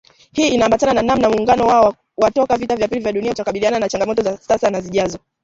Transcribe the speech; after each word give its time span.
Hii 0.33 0.47
inambatana 0.47 0.93
na 0.93 1.01
namna 1.01 1.29
muungano 1.29 1.67
wao 1.67 1.95
wa 2.17 2.31
toka 2.31 2.57
vita 2.57 2.75
vya 2.75 2.87
pili 2.87 3.01
vya 3.01 3.11
dunia 3.13 3.31
utakabiliana 3.31 3.79
na 3.79 3.89
changamoto 3.89 4.21
za 4.21 4.37
sasa 4.37 4.69
na 4.69 4.81
zijazo 4.81 5.19